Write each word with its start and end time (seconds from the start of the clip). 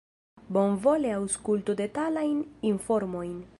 Bonvole 0.55 1.11
aŭskultu 1.17 1.77
detalajn 1.83 2.43
informojn. 2.73 3.41